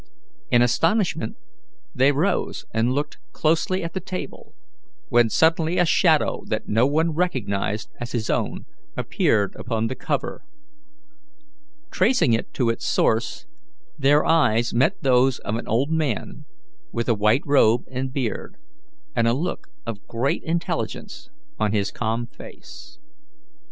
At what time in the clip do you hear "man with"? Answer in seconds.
15.91-17.07